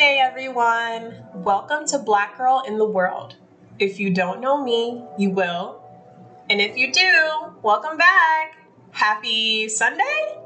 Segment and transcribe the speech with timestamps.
[0.00, 1.14] day, everyone.
[1.34, 3.36] Welcome to Black Girl in the World.
[3.78, 5.82] If you don't know me, you will.
[6.48, 8.56] And if you do, welcome back.
[8.92, 10.38] Happy Sunday?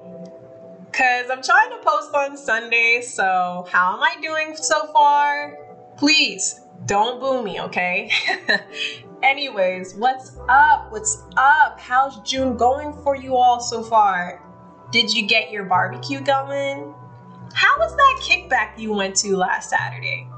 [0.91, 5.57] Because I'm trying to post on Sunday, so how am I doing so far?
[5.99, 8.11] Please don't boo me, okay?
[9.23, 10.91] Anyways, what's up?
[10.91, 11.79] What's up?
[11.79, 14.43] How's June going for you all so far?
[14.91, 16.93] Did you get your barbecue going?
[17.53, 20.29] How was that kickback you went to last Saturday?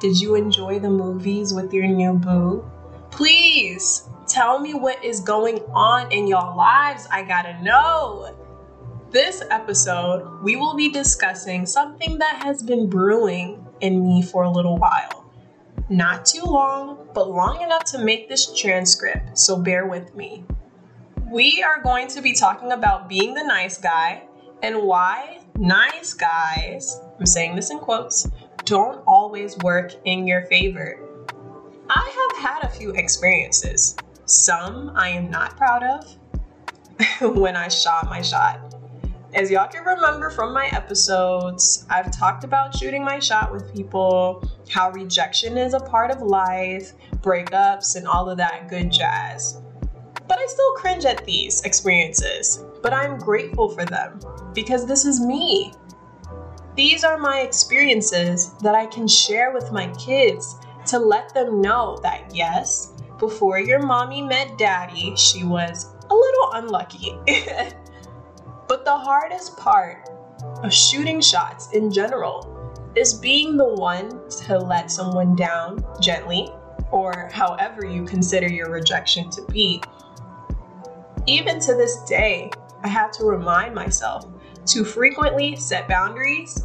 [0.00, 2.68] Did you enjoy the movies with your new boo?
[3.10, 7.08] Please tell me what is going on in your lives.
[7.10, 8.34] I gotta know.
[9.10, 14.50] This episode, we will be discussing something that has been brewing in me for a
[14.50, 15.24] little while.
[15.88, 20.44] Not too long, but long enough to make this transcript, so bear with me.
[21.30, 24.27] We are going to be talking about being the nice guy
[24.62, 28.28] and why nice guys, I'm saying this in quotes,
[28.64, 30.98] don't always work in your favor.
[31.90, 33.98] I have had a few experiences.
[34.26, 36.16] Some I am not proud of
[37.36, 38.74] when I shot my shot.
[39.34, 44.42] As y'all can remember from my episodes, I've talked about shooting my shot with people,
[44.70, 49.60] how rejection is a part of life, breakups, and all of that good jazz.
[50.26, 54.20] But I still cringe at these experiences, but I'm grateful for them
[54.54, 55.72] because this is me.
[56.76, 61.98] These are my experiences that I can share with my kids to let them know
[62.02, 67.18] that yes, before your mommy met daddy, she was a little unlucky.
[68.68, 70.08] but the hardest part
[70.62, 72.54] of shooting shots in general
[72.94, 76.48] is being the one to let someone down gently,
[76.90, 79.82] or however you consider your rejection to be,
[81.26, 82.50] even to this day,
[82.82, 84.26] I have to remind myself
[84.66, 86.64] to frequently set boundaries,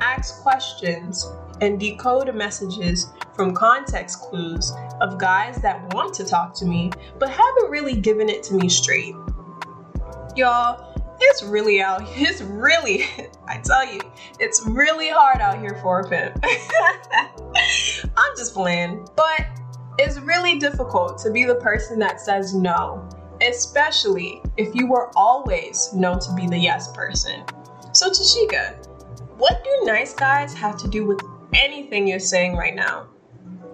[0.00, 6.64] ask questions, and decode messages from context clues of guys that want to talk to
[6.64, 9.14] me but haven't really given it to me straight.
[10.36, 13.04] Y'all, it's really out it's really
[13.46, 14.00] I tell you,
[14.38, 16.44] it's really hard out here for a pimp.
[18.16, 19.46] I'm just playing, but
[19.98, 23.08] it's really difficult to be the person that says no
[23.40, 27.44] especially if you were always known to be the yes person.
[27.92, 28.74] So, Tashika,
[29.38, 31.20] what do nice guys have to do with
[31.54, 33.08] anything you're saying right now?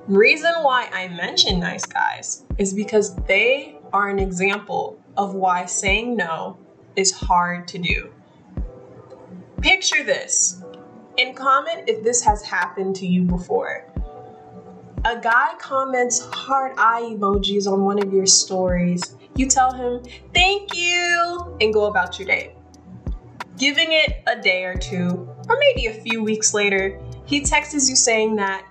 [0.07, 6.17] Reason why I mention nice guys is because they are an example of why saying
[6.17, 6.59] no
[6.97, 8.13] is hard to do.
[9.63, 10.63] Picture this,
[11.19, 13.87] and comment if this has happened to you before.
[15.07, 20.03] A guy comments heart eye emojis on one of your stories you tell him,
[20.33, 22.55] thank you, and go about your day.
[23.59, 27.97] Giving it a day or two, or maybe a few weeks later, he texts you
[27.97, 28.67] saying that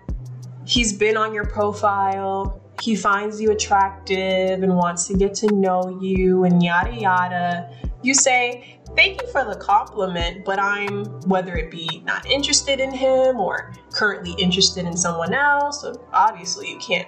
[0.65, 5.99] he's been on your profile, he finds you attractive and wants to get to know
[6.01, 7.69] you, and yada yada.
[8.01, 12.91] You say, Thank you for the compliment, but I'm, whether it be not interested in
[12.91, 17.07] him or currently interested in someone else, obviously you can't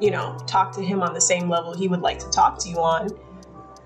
[0.00, 2.68] you know, talk to him on the same level he would like to talk to
[2.68, 3.08] you on,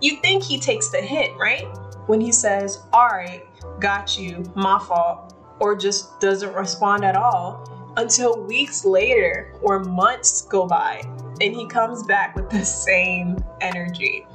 [0.00, 1.66] you think he takes the hint, right?
[2.06, 3.46] When he says, All right,
[3.80, 7.66] got you, my fault, or just doesn't respond at all
[7.96, 11.02] until weeks later or months go by
[11.40, 14.26] and he comes back with the same energy.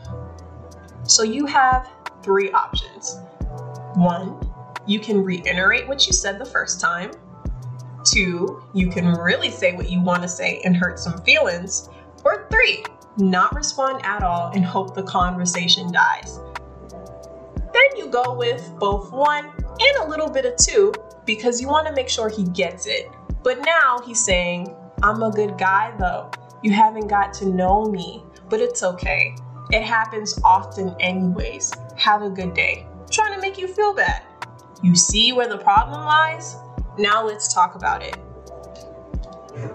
[1.03, 1.90] So you have
[2.24, 3.19] three options.
[3.96, 4.40] One,
[4.88, 7.12] you can reiterate what you said the first time.
[8.06, 11.90] Two, you can really say what you want to say and hurt some feelings.
[12.24, 12.86] Or three,
[13.18, 16.40] not respond at all and hope the conversation dies.
[17.74, 21.88] Then you go with both one and a little bit of two because you want
[21.88, 23.10] to make sure he gets it.
[23.44, 24.74] But now he's saying,
[25.04, 26.32] I'm a good guy though.
[26.64, 29.36] You haven't got to know me, but it's okay.
[29.72, 31.76] It happens often, anyways.
[31.98, 32.88] Have a good day.
[32.92, 34.24] I'm trying to make you feel bad.
[34.82, 36.56] You see where the problem lies?
[36.98, 38.18] Now let's talk about it.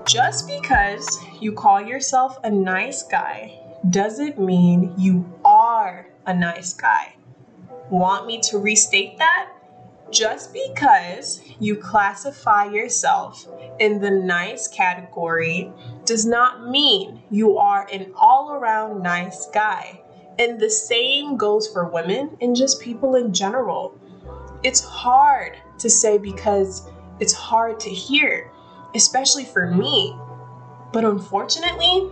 [0.07, 3.59] Just because you call yourself a nice guy
[3.89, 7.17] doesn't mean you are a nice guy.
[7.91, 9.53] Want me to restate that?
[10.11, 13.47] Just because you classify yourself
[13.79, 15.73] in the nice category
[16.05, 20.03] does not mean you are an all around nice guy.
[20.39, 23.99] And the same goes for women and just people in general.
[24.63, 26.89] It's hard to say because
[27.21, 28.51] it's hard to hear,
[28.95, 30.17] especially for me.
[30.93, 32.11] But unfortunately,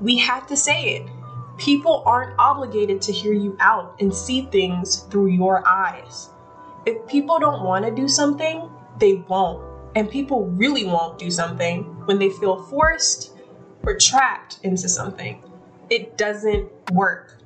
[0.00, 1.10] we have to say it.
[1.58, 6.30] People aren't obligated to hear you out and see things through your eyes.
[6.86, 9.62] If people don't want to do something, they won't.
[9.94, 13.36] And people really won't do something when they feel forced
[13.84, 15.42] or trapped into something.
[15.90, 17.38] It doesn't work.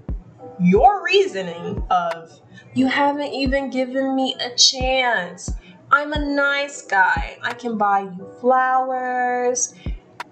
[0.61, 2.41] Your reasoning of,
[2.75, 5.51] you haven't even given me a chance.
[5.97, 7.39] I'm a nice guy.
[7.43, 9.75] I can buy you flowers.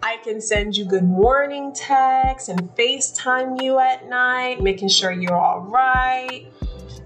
[0.03, 5.35] I can send you good morning texts and FaceTime you at night, making sure you're
[5.35, 6.47] all right.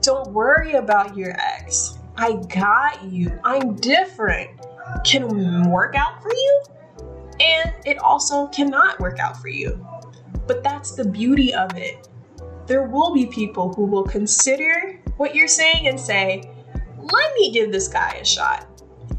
[0.03, 1.99] Don't worry about your ex.
[2.17, 3.39] I got you.
[3.45, 4.51] I'm different.
[5.05, 6.63] Can work out for you,
[7.41, 9.87] and it also cannot work out for you.
[10.49, 12.09] But that's the beauty of it.
[12.67, 16.43] There will be people who will consider what you're saying and say,
[17.13, 18.67] let me give this guy a shot.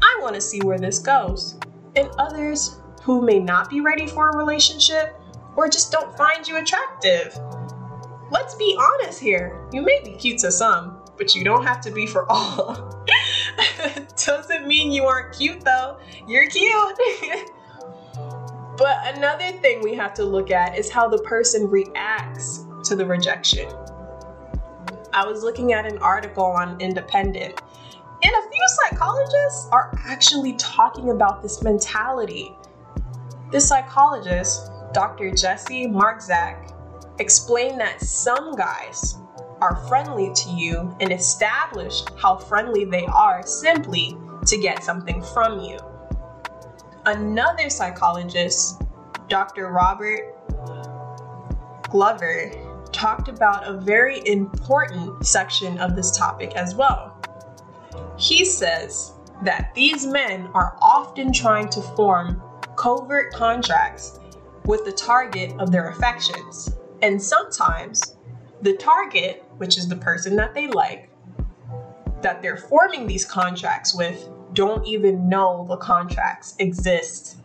[0.02, 1.58] I want to see where this goes.
[1.96, 5.18] And others who may not be ready for a relationship
[5.56, 7.38] or just don't find you attractive.
[8.30, 9.66] Let's be honest here.
[9.72, 13.04] You may be cute to some, but you don't have to be for all.
[14.24, 15.98] Doesn't mean you aren't cute though.
[16.28, 16.98] You're cute.
[18.76, 23.04] but another thing we have to look at is how the person reacts to the
[23.04, 23.68] rejection.
[25.12, 27.60] I was looking at an article on Independent,
[28.22, 32.54] and a few psychologists are actually talking about this mentality.
[33.50, 35.30] This psychologist, Dr.
[35.30, 36.72] Jesse Marczak,
[37.18, 39.16] explained that some guys
[39.60, 45.60] are friendly to you and establish how friendly they are simply to get something from
[45.60, 45.78] you.
[47.06, 48.82] Another psychologist,
[49.28, 49.70] Dr.
[49.70, 50.34] Robert
[51.88, 52.52] Glover,
[52.92, 57.19] talked about a very important section of this topic as well.
[58.16, 62.42] He says that these men are often trying to form
[62.76, 64.20] covert contracts
[64.64, 66.76] with the target of their affections.
[67.02, 68.16] And sometimes
[68.62, 71.10] the target, which is the person that they like,
[72.22, 77.38] that they're forming these contracts with, don't even know the contracts exist.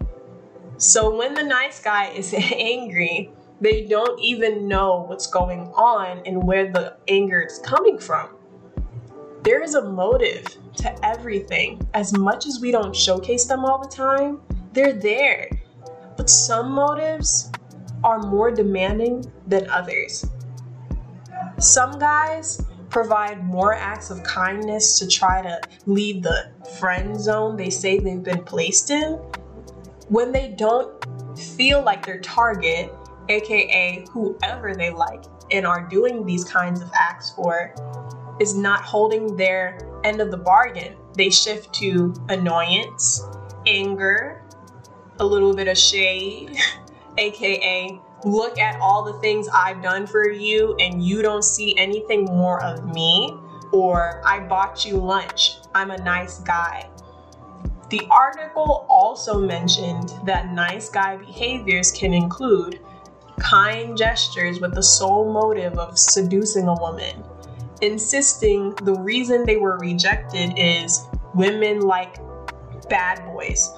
[0.78, 3.32] So when the nice guy is angry,
[3.62, 8.35] they don't even know what's going on and where the anger is coming from.
[9.46, 10.44] There is a motive
[10.78, 11.88] to everything.
[11.94, 14.42] As much as we don't showcase them all the time,
[14.74, 15.48] they're there.
[16.18, 17.52] But some motives
[18.04, 20.26] are more demanding than others.
[21.60, 22.60] Some guys
[22.90, 26.50] provide more acts of kindness to try to leave the
[26.80, 29.14] friend zone they say they've been placed in
[30.10, 31.06] when they don't
[31.38, 32.92] feel like their target
[33.30, 37.74] aka whoever they like, and are doing these kinds of acts for,
[38.40, 40.96] is not holding their end of the bargain.
[41.16, 43.22] They shift to annoyance,
[43.66, 44.44] anger,
[45.20, 46.58] a little bit of shade,
[47.18, 52.26] aka look at all the things I've done for you and you don't see anything
[52.26, 53.34] more of me,
[53.72, 56.90] or I bought you lunch, I'm a nice guy.
[57.90, 62.80] The article also mentioned that nice guy behaviors can include
[63.40, 67.24] kind gestures with the sole motive of seducing a woman,
[67.86, 72.18] insisting the reason they were rejected is women like
[72.90, 73.72] bad boys,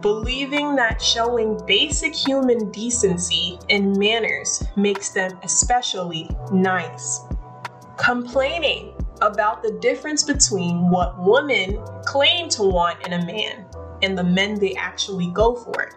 [0.00, 7.20] believing that showing basic human decency and manners makes them especially nice,
[7.96, 8.92] complaining
[9.22, 13.64] about the difference between what women claim to want in a man
[14.02, 15.90] and the men they actually go for.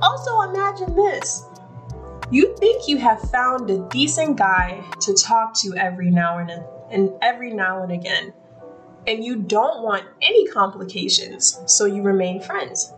[0.00, 1.44] Also, imagine this.
[2.32, 6.50] You think you have found a decent guy to talk to every now and,
[6.90, 8.32] and every now and again,
[9.06, 12.90] and you don't want any complications, so you remain friends.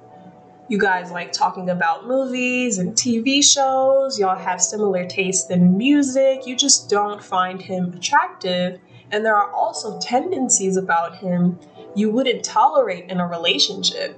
[0.69, 6.47] You guys like talking about movies and TV shows, y'all have similar tastes in music,
[6.47, 8.79] you just don't find him attractive,
[9.11, 11.59] and there are also tendencies about him
[11.97, 14.17] you wouldn't tolerate in a relationship,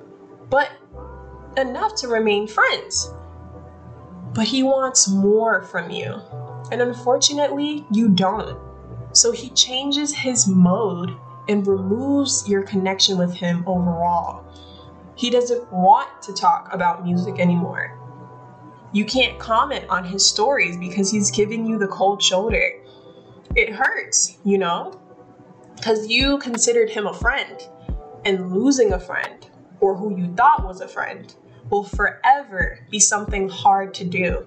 [0.51, 0.71] but
[1.57, 3.15] enough to remain friends.
[4.35, 6.21] But he wants more from you.
[6.71, 8.59] And unfortunately, you don't.
[9.13, 11.17] So he changes his mode
[11.49, 14.45] and removes your connection with him overall.
[15.15, 17.99] He doesn't want to talk about music anymore.
[18.93, 22.73] You can't comment on his stories because he's giving you the cold shoulder.
[23.55, 25.01] It hurts, you know?
[25.77, 27.61] Because you considered him a friend,
[28.25, 29.49] and losing a friend,
[29.81, 31.35] or who you thought was a friend,
[31.71, 34.47] will forever be something hard to do.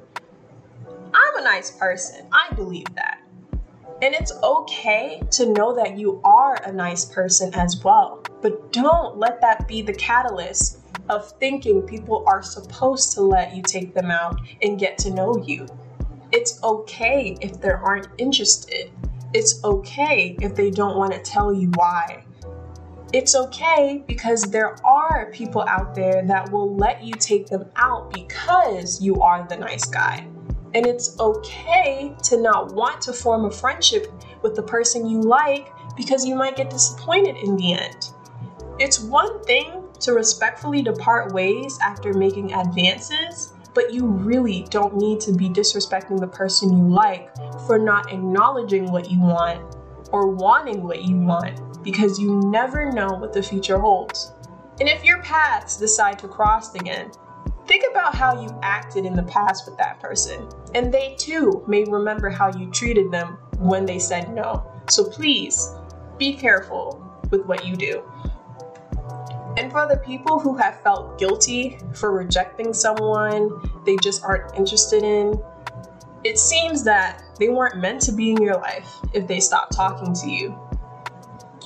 [1.14, 3.22] I'm a nice person, I believe that.
[4.02, 8.24] And it's okay to know that you are a nice person as well.
[8.42, 13.64] But don't let that be the catalyst of thinking people are supposed to let you
[13.64, 15.68] take them out and get to know you.
[16.32, 18.92] It's okay if they aren't interested.
[19.34, 22.24] It's okay if they don't want to tell you why.
[23.12, 28.14] It's okay because there are people out there that will let you take them out
[28.14, 30.28] because you are the nice guy.
[30.76, 34.14] And it's okay to not want to form a friendship
[34.44, 38.12] with the person you like because you might get disappointed in the end.
[38.78, 45.20] It's one thing to respectfully depart ways after making advances, but you really don't need
[45.22, 47.36] to be disrespecting the person you like
[47.66, 49.76] for not acknowledging what you want
[50.12, 54.34] or wanting what you want because you never know what the future holds.
[54.80, 57.12] And if your paths decide to cross again,
[57.68, 60.48] think about how you acted in the past with that person.
[60.74, 64.66] And they too may remember how you treated them when they said no.
[64.90, 65.74] So please
[66.18, 68.04] be careful with what you do.
[69.58, 73.50] And for the people who have felt guilty for rejecting someone
[73.86, 75.42] they just aren't interested in,
[76.24, 80.14] it seems that they weren't meant to be in your life if they stopped talking
[80.14, 80.69] to you.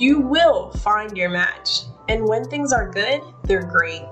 [0.04, 1.84] You will find your match.
[2.10, 4.04] And when things are good, they're great.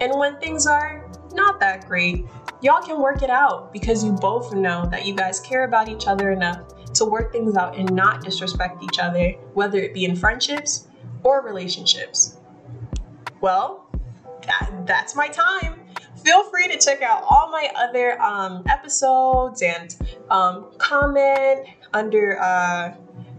[0.00, 2.24] And when things are not that great,
[2.60, 6.06] y'all can work it out because you both know that you guys care about each
[6.06, 10.14] other enough to work things out and not disrespect each other, whether it be in
[10.14, 10.86] friendships
[11.24, 12.38] or relationships.
[13.40, 13.90] Well,
[14.46, 15.80] that, that's my time.
[16.22, 19.96] Feel free to check out all my other um, episodes and
[20.30, 22.94] um, comment under uh,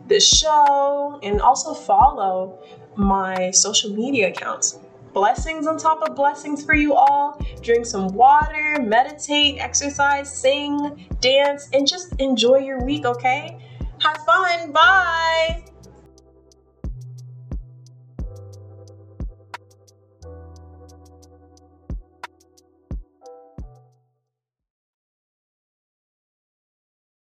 [0.07, 2.59] the show and also follow
[2.95, 4.79] my social media accounts.
[5.13, 7.39] Blessings on top of blessings for you all.
[7.61, 13.59] Drink some water, meditate, exercise, sing, dance, and just enjoy your week, okay?
[14.01, 14.71] Have fun.
[14.71, 15.63] Bye.